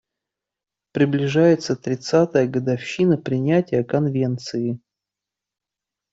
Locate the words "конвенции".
3.83-4.79